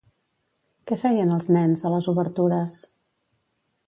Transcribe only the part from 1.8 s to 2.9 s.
a les obertures?